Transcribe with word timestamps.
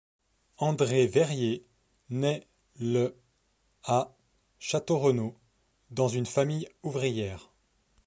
André 0.57 1.05
Verrier 1.07 1.63
nait 2.09 2.47
le 2.79 3.15
à 3.83 4.17
Château-Renault 4.57 5.37
dans 5.91 6.07
une 6.07 6.25
famille 6.25 6.67
ouvrière. 6.81 7.51